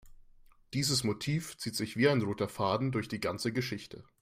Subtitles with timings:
[0.73, 4.03] Dieses Motiv zieht sich wie ein roter Faden durch die ganze Geschichte.